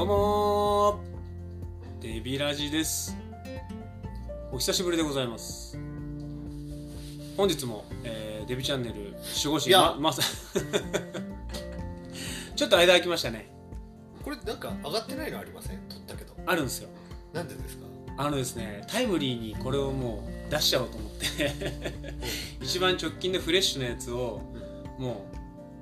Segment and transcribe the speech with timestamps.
[0.00, 2.14] どうもー。
[2.14, 3.14] デビラジです。
[4.50, 5.78] お久しぶりでございます。
[7.36, 9.12] 本日も、えー、デビチャンネル守
[9.56, 10.22] 護神ままさ
[12.56, 13.50] ちょっと間空きましたね。
[14.24, 15.80] これなんか上がってないのありません？
[15.86, 16.32] 撮ったけど。
[16.46, 16.88] あるんですよ。
[17.34, 17.84] なんでですか？
[18.16, 21.52] あのですねタイムリーにこれをもう出しちゃおうと思って。
[22.62, 24.40] 一番直近でフレッシュなやつを
[24.98, 25.26] も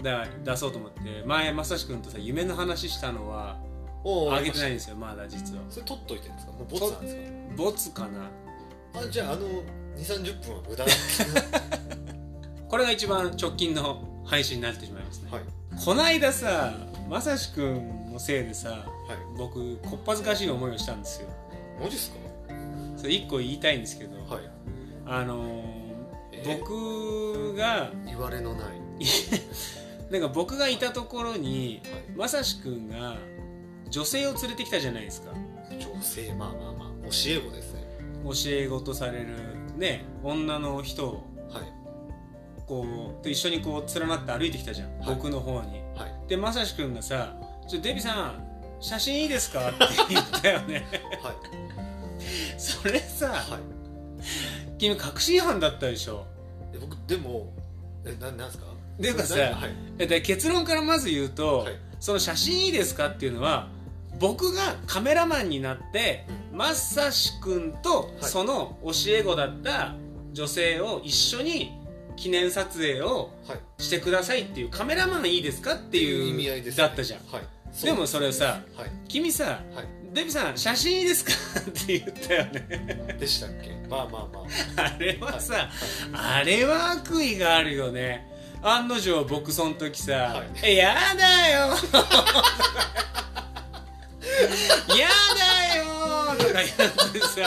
[0.00, 1.22] うだ出そうと思って。
[1.24, 3.60] 前まさし君とさ夢の話したのは
[4.04, 5.62] おあげてないんいですよまだ実は。
[5.68, 6.52] それ撮っといてるんですか？
[6.52, 7.16] もうボツなんです
[7.56, 8.08] ボツかな。
[8.08, 9.62] かあじゃああの2
[9.98, 10.84] 3 0分は無駄。
[10.84, 10.90] だ
[12.68, 15.42] これが一番直近の配信になってしまいますね、はい。
[15.84, 16.74] こないださ
[17.08, 18.82] まさしくんのせいでさはい。
[19.36, 21.28] 僕こっぱずかしい思いをしたんですよ。
[21.80, 22.18] マジっすか？
[22.96, 24.50] それ一個言いたいんですけど、はい。
[25.06, 25.64] あの
[26.44, 28.80] 僕が言われのない。
[30.10, 32.02] なんか僕がいたところにはい。
[32.16, 33.16] まさしくんが
[33.90, 35.32] 女性を連れてきたじゃないですか。
[35.70, 37.84] 女性まあまあまあ教え子ですね。
[38.24, 39.28] 教え子とされる
[39.76, 41.12] ね女の人を
[41.52, 41.62] はい。
[42.66, 45.14] こうと一緒にこう連なって歩いてきたじゃん、はい。
[45.14, 45.78] 僕の方に。
[45.96, 46.28] はい。
[46.28, 47.34] でまさしくんがさ
[47.68, 48.44] 「ちょデビさん
[48.80, 49.78] 写真いいですか?」って
[50.10, 50.86] 言ったよね。
[51.22, 51.34] はい。
[52.58, 54.78] それさはい。
[54.78, 56.26] 君確信犯だったでしょ？
[56.74, 57.52] え僕でも
[58.04, 58.66] えななんですか？
[58.98, 59.66] でもさは
[60.18, 60.22] い。
[60.22, 61.74] 結論からまず言うと、はい。
[62.00, 63.08] その写真いいですか？
[63.08, 63.68] っていうのは
[64.18, 68.30] 僕がカメラマンになってまさしくんとはい。
[68.30, 69.94] その教え子だった
[70.32, 71.72] 女性を一緒に
[72.16, 73.58] 記念撮影をはい。
[73.82, 76.82] してくださいっていうカメラマンいいですかっていう意味合いですね。
[76.84, 77.20] だったじゃん。
[77.32, 77.84] はい。
[77.84, 78.90] でもそれさはい。
[79.08, 79.86] 君さはい。
[80.12, 81.32] デビさん写真いいですか？
[81.60, 83.16] って言ったよね。
[83.20, 83.70] でしたっけ？
[83.88, 84.40] まあまあま
[84.82, 84.94] あ。
[84.94, 85.68] あれはさ、
[86.14, 88.26] あれは悪意があるよね。
[88.62, 91.68] 案の定僕その時さは「えやだよ
[94.98, 95.08] や
[95.68, 95.84] だよ」
[96.38, 97.40] とか言ってさ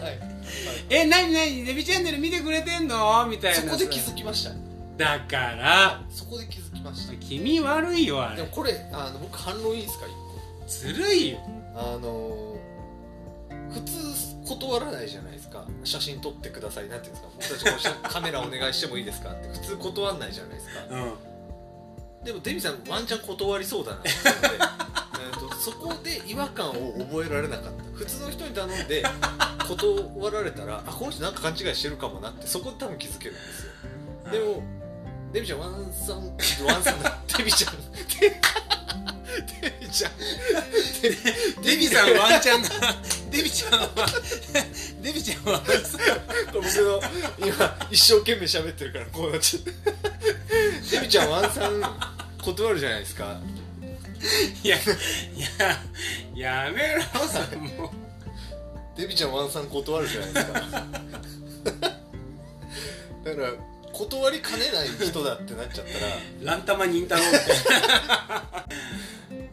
[0.00, 0.18] はい
[0.90, 1.64] 「えなになに？
[1.64, 4.50] デビチャンネル見てくれてんの?」みたいなさそこで気づきました。
[4.96, 6.02] だから。
[6.10, 7.14] そこで気づきました。
[7.16, 8.36] 君悪いよあれ。
[8.36, 10.06] でもこれあの僕反論いいですか？
[10.66, 11.38] 一ずるいよ。
[11.74, 12.56] 個あの
[13.72, 13.94] 普通
[14.48, 15.64] 断らないじゃないですか。
[15.84, 17.58] 写真撮ってくださいなんていうんですか？
[17.68, 19.48] 僕たちこう写カメラお願いしてもいいですかって。
[19.48, 20.72] 普通断らないじゃないですか。
[20.90, 22.24] うん。
[22.24, 24.58] でもデミさんワンチャン断りそうだなって思って
[25.18, 27.82] えーとそこで違和感を覚えられなかった。
[27.94, 29.02] 普通の人に頼んで
[29.66, 33.72] 断られたらあこの人なんか勘違いしてるかもなってそこで多分気づけるんですよ。
[34.30, 34.62] でも
[35.32, 36.16] デミちゃんワンさん
[36.66, 37.72] ワンさんだデミちゃん。
[38.20, 38.36] デ
[39.60, 40.12] デミちゃん。
[41.02, 41.10] デ
[41.62, 42.68] デビさんワンちゃんが
[43.30, 43.88] デビちゃんは
[45.02, 45.98] デビちゃんはさ
[46.52, 47.00] 僕の
[47.38, 49.72] 今一生懸命喋ってるからこうなっちゃって。
[50.90, 51.82] デミちゃんワンさん
[52.42, 53.24] 断るじゃないですか。
[53.24, 53.28] い
[54.68, 54.80] やい
[56.34, 57.90] ややめろさもう
[58.96, 60.52] デビちゃんワンさん断るじゃないですか。
[63.24, 63.52] だから
[63.92, 66.54] 断りかねない人だってなっちゃったら。
[66.54, 67.46] ランタマ忍太郎みたい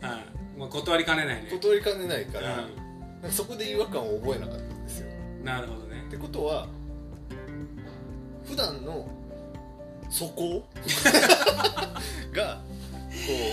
[0.02, 0.60] なはい。
[0.60, 1.50] もう断りかねないね。
[1.52, 5.08] 断りかねないから、うなんかそこで違和感を覚えなかったんですよ。
[5.08, 6.04] んなるほどね。
[6.08, 6.68] ってことは
[8.46, 9.08] 普段の
[10.10, 10.64] 素行？
[12.32, 12.83] がこ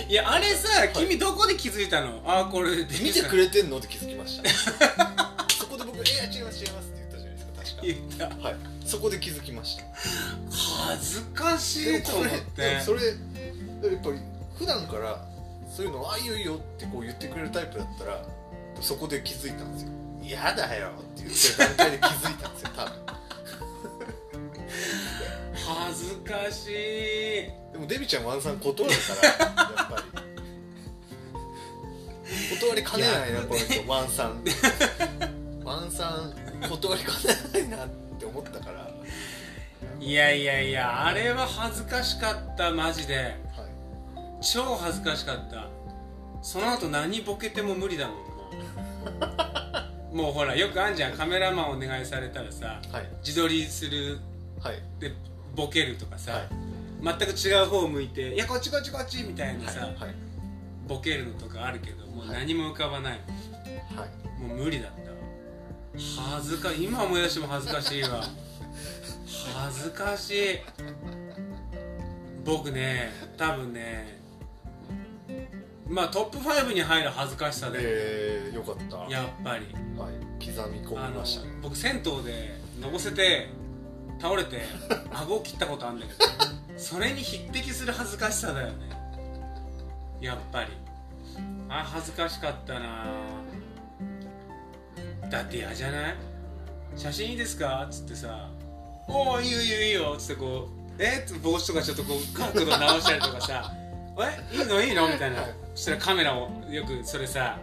[0.09, 2.21] いやあれさ君どこで気づいたの？
[2.25, 3.77] あこれデう見てくれれてんの？
[3.77, 4.49] って気づきました。
[5.53, 7.81] そこで僕「え違います違います」って言ったじゃないですか確か。
[7.83, 7.97] 言っ
[8.41, 8.47] た。
[8.47, 8.55] はい。
[8.85, 9.83] そこで気づきました。
[10.87, 12.81] 恥ずかしいと思って。
[12.81, 13.15] それやっ
[14.03, 14.19] ぱり
[14.57, 15.25] 普段から
[15.75, 18.25] そういうの「あいいよいいよ」ってこう言ってくれるタイプだったら
[18.81, 19.89] そこで気づいたんですよ
[20.21, 22.93] 「嫌だよ」って言ってる段階で気づいたんですよ多分
[25.73, 26.71] 恥ずかしい。
[27.73, 30.21] でもデビちゃんワンさん断るからやっぱり。
[32.59, 34.43] 断りかねないなこの人ワンさん。
[35.63, 37.11] ワンさん断りか
[37.59, 37.89] ねないなっ
[38.19, 38.89] て思ったから。
[39.99, 43.15] いやいやいやあれは恥ずかしかったマジで。
[43.15, 43.35] はい。
[44.41, 45.67] 超恥ずかしかった。
[46.41, 48.21] その後何ボケても無理だもんも
[50.11, 50.15] う。
[50.17, 51.13] もうほらよくあんじゃん。
[51.13, 53.09] カメラマンお願いされたらさはい。
[53.25, 54.19] 自撮りする。
[54.59, 54.81] はい。
[54.99, 55.13] で
[55.55, 56.49] ボケるとかさ、はい。
[57.03, 60.15] 全く違う方を向いて「いやこっちこっちこっち」みたいなさ、はいはい。
[60.87, 62.39] ボケるのとかあるけどもうはい。
[62.39, 63.19] 何も浮かばない、
[63.95, 64.41] はい。
[64.41, 65.17] もう無理だったわ。
[66.37, 68.23] 恥ずか今思い出しても恥ずかしいわ。
[69.55, 70.59] 恥ずかしい。
[72.45, 74.19] 僕ね多分ね
[75.87, 78.97] まあトップ5に入る恥ずかしさで、えー、よかった。
[78.97, 79.65] はいやっぱり。
[80.41, 81.51] 刻み込みましたね。
[81.61, 83.49] 僕銭湯でのぼせて
[84.21, 84.61] 倒れて
[85.11, 86.19] 顎を切ったことあるんだけど。
[86.77, 88.73] それに匹敵する恥ずかしさだよね。
[90.19, 90.71] やっぱり。
[91.69, 93.05] あ恥ずかしかったな。
[95.29, 96.15] だって嫌じゃない？
[96.95, 97.85] 写真いいですか？
[97.89, 98.49] っつってさ
[99.07, 101.25] 「おおいいよいいよいいよ」っつってこう「え？
[101.25, 103.71] っ?」帽子とかちょっとこう角度直したりとかさ
[104.51, 104.61] 「えい？
[104.61, 104.81] いの？
[104.81, 107.57] いいの?」みたいな、はいそしたらカメラをよくそれさ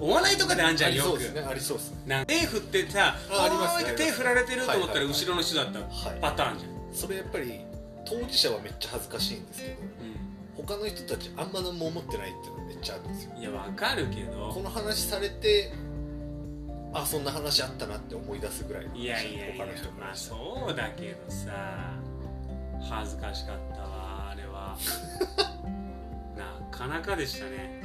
[0.00, 1.96] お笑いとかであんじゃあんよくりそうですねありそうですね。
[2.06, 5.84] なんか手振ってさ「あありますね手振られてると思ったら後ろの人だったは
[6.16, 6.20] い。
[6.20, 7.60] パターンじゃん、それやっぱり
[8.04, 9.74] 当事者はめっちゃ恥ずかしいんですけど
[10.56, 13.32] 他の人たちあんま何も思ってないっていうのがめっちゃあるんですよ。
[13.34, 15.72] うん、いやわかるけこどの話されて
[16.94, 19.66] あそんな話あったなって思い出すぐらいのいやいやいや
[19.98, 21.94] まあそうだけどさ
[22.80, 24.76] 恥ずかしかったわあれは。
[26.36, 27.82] なかなかでしたね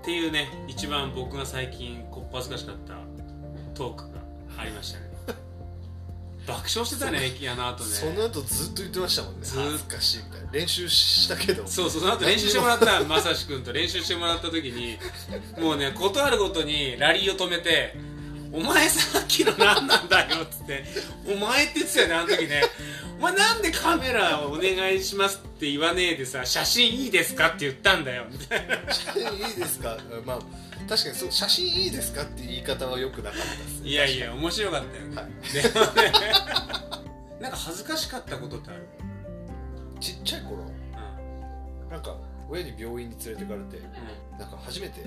[0.00, 2.94] っていうね一番僕が最近こっぱずかしかった
[3.74, 4.20] トークが
[4.58, 5.08] ありましたね。
[6.46, 7.20] 爆笑してたね
[7.52, 7.90] あの後ね。
[7.90, 9.44] その後ずっと言ってましたもんね。
[9.44, 10.50] ずかしいみたいな。
[10.52, 11.66] 練習したけど。
[11.66, 13.72] そうそうその後練習してもらったまさし君と。
[13.72, 14.98] 練習してもらった時に
[15.60, 17.94] もうね事あるごとにラリーを止めて
[18.50, 20.84] 「お前さっきの何なんだよ」っつって
[21.30, 22.62] 「お前って言ってたよねあの時ね
[23.18, 28.26] お前なんでカメラをお願いしますって言わねえでさ写真いいですかって言ったんだよ。
[28.30, 29.96] みたいな写真いいですか？
[30.24, 30.38] まあ
[30.88, 33.88] 確かにそう写真いいですかって言い方は良くなかったですね。
[33.88, 35.04] いやいや面白かったよ。
[35.06, 35.28] ね、はい。
[37.42, 38.86] なんか恥ずかしかったことってある？
[40.00, 40.64] ちっちゃい頃？
[41.90, 42.16] なんか
[42.48, 45.00] 親に病院に連れてかれてうなんか初めて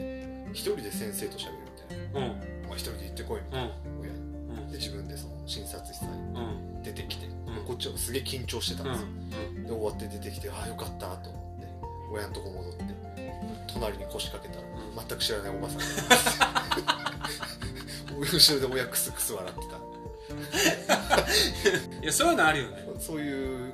[0.51, 1.53] 一人で先生と喋る
[1.89, 2.67] みたいな、んうん。
[2.67, 3.71] まあ、一人で行ってこいみたいな、
[4.01, 4.17] 親に。
[4.17, 4.30] うん
[4.71, 6.37] で自分でその診察室にうん。
[6.37, 6.39] う
[6.79, 7.31] ん出てきて、ん。
[7.67, 9.29] こっちはすげえ緊張してたんうん。
[9.29, 11.67] ですよ、で終わって出てきてああよかったと思って
[12.11, 12.83] 親のとこ戻って
[13.71, 15.07] 隣に腰掛けたら、ん。
[15.07, 15.85] 全く知らないおばさんが
[18.19, 19.61] 後ろで親クスクス笑って
[22.01, 22.83] いやそういうのあるよね。
[22.95, 23.73] たそういう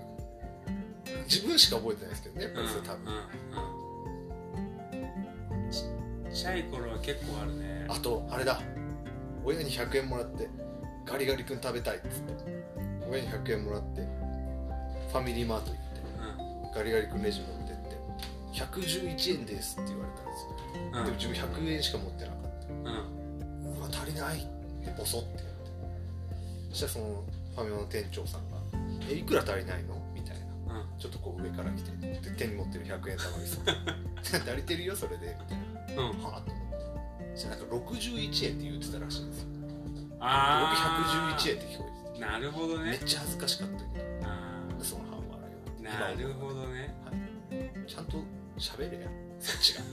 [1.26, 3.14] 自分しか覚えてないですけどねやっぱりそれ多分、うん
[5.00, 5.04] うん
[5.64, 5.72] うん。
[5.72, 7.86] ちっちゃい頃は結構あるね。
[7.90, 8.62] あとあれだ。
[9.44, 10.50] 親に100円もらって
[11.08, 12.34] ガリガリ君食べたいっつって。
[13.10, 14.02] 親に100円もらって。
[15.12, 15.82] ファミリーマート行って。
[16.76, 17.98] ガリガリ君レジ持ってって。
[18.54, 20.52] 111円ですって言われたんですよ、
[20.94, 21.06] うん。
[21.06, 22.68] でも自分100円しか持ってなかった。
[22.68, 22.86] うん。
[22.86, 24.42] うんうわ足りないっ
[24.84, 25.48] てボソって言って。
[26.72, 27.24] そしたらその
[27.56, 28.58] ファミマの店長さんが
[29.10, 30.76] 「えいくら足りないの?」みたいな。
[30.76, 31.00] うん。
[31.00, 33.60] ちょっとこう上から来てで手に持ってる100円玉にさ
[34.52, 35.56] 足りてるよそれで」みた
[35.94, 36.04] いな。
[36.04, 36.24] うん。
[36.24, 37.32] はあと思って。
[37.36, 39.57] そしたらなんか61円って言ってたらしいんですよ
[40.20, 41.86] あ僕111円って聞こ
[42.16, 43.90] えてあなるほどてめねっちゃ恥ずかしかったけど。
[44.24, 46.00] あその半笑いーは。
[46.00, 46.94] なるほどね。
[47.88, 48.18] ちゃんと
[48.58, 49.08] 喋れや。
[49.40, 49.82] そっちが。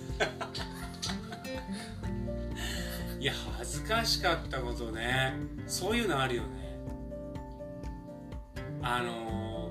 [3.21, 5.35] いや恥ずかしかったことね。
[5.67, 6.79] そういうのあるよね。
[8.83, 9.71] あの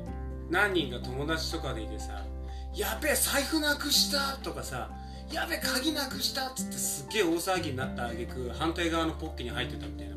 [0.50, 2.26] ー、何人か友達とかでいてさ
[2.74, 4.90] 「やべえ財布なくした!」とかさ
[5.32, 10.12] 「やべえ鍵なくした!」っつってすっげえ大騒ぎになった挙句反対側のポッケに入ってたみたいな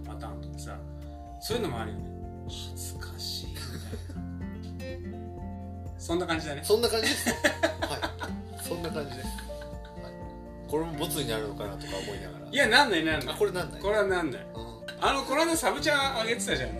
[1.46, 2.10] そういうのもあるよね。
[2.48, 3.54] 恥ずかしいみ
[4.80, 5.08] たいな。
[5.96, 6.60] そんな感じだね。
[6.64, 7.30] そんな感じです。
[7.30, 7.38] はい。
[8.64, 12.50] そんな感じです、はい、これもボツになるのかなとか思いながら。
[12.50, 13.34] いやなんないなんない。
[13.34, 13.80] あこれなんない。
[13.80, 14.40] これはなんない。
[14.42, 14.60] うん。
[15.00, 16.70] あのこの間サブちゃんあげてたじゃん。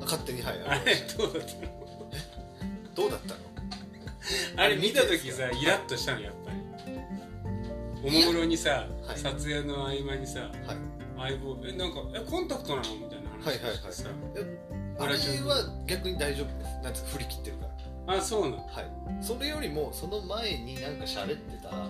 [0.00, 0.42] 勝手に。
[0.42, 1.70] はいあれどうだったの？
[2.96, 3.40] どうだったの？
[4.56, 6.58] あれ見た時さイラッとしたのやっぱり。
[8.02, 9.18] おもむろにさ、はい。
[9.18, 11.30] 撮影の合間にさはい。
[11.30, 12.82] 相棒えなんかえコンタクトなの？
[12.82, 13.17] みたいな。
[13.17, 13.78] 話はいはいはい。
[15.00, 16.82] あれは逆に大丈夫です。
[16.82, 17.66] なんて振り切ってるか
[18.06, 18.14] ら。
[18.18, 18.90] あそうなのはい。
[19.20, 21.88] それよりもその前になんか喋ってたあ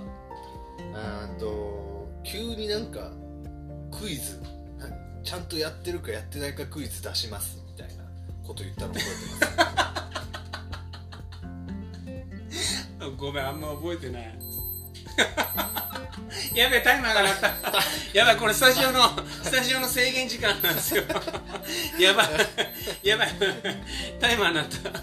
[1.29, 3.13] ーと急になんか
[3.91, 4.41] クイズ
[4.79, 4.91] 何
[5.23, 8.05] ちゃんとやってるかやってないかクイズ出しますみたいな
[8.47, 9.99] こと言ったの覚えてます。
[13.17, 14.39] ごめんあんま覚えてない
[16.55, 17.53] やべえタイマーが鳴った。
[18.15, 19.01] やばいこれスタジオの
[19.43, 21.03] スタジオの制限時間なんですよ。
[21.99, 22.29] やばい。
[23.03, 23.31] やばい。
[24.21, 25.01] タイマー鳴った。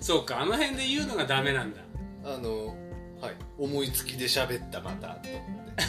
[0.00, 1.80] そうかあの辺で言うのがダメなんだ。
[2.24, 2.76] あの
[3.20, 3.34] はい。
[3.58, 5.84] 思いつきで喋ったまたと思って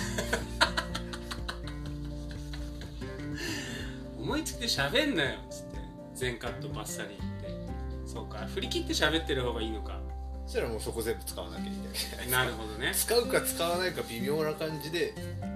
[4.17, 5.77] 思いつきで喋んなよっつって。
[6.13, 7.41] 全カットバッサリ言って。
[8.05, 9.99] そうか振り切って喋ってる方がいいのか
[10.45, 12.91] そしたらもうそこ全部使わなきゃいけないなるほどね。
[12.93, 15.13] 使うか使わないか微妙な感じで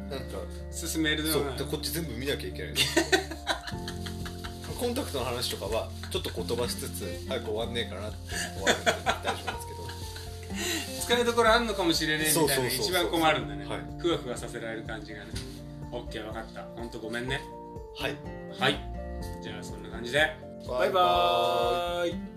[0.09, 0.25] なんか
[0.71, 2.73] 進めるのがそうでこっち全部見なきゃいけない
[4.79, 8.17] コンタクトの話とかはちょっと言葉しつつ早く終わんねえかなって
[8.55, 9.75] 終わるんで大丈夫なんですけど。
[11.05, 13.79] 使いどころあんのかもしれねえみたいな一番困るんだね、はい。
[13.99, 15.31] ふわふわさせられる感じがね。
[15.91, 16.63] オッケー分かった。
[16.75, 17.41] ほんとごめんね。
[17.99, 18.15] はい。
[18.59, 18.79] はい。
[19.41, 20.35] じゃあそんな感じで。
[20.67, 22.34] ババイバーイ